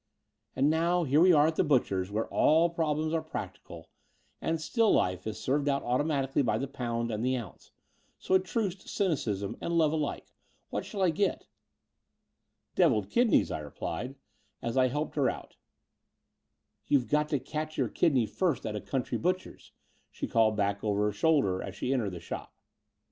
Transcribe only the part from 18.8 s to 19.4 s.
xo 146 The Door of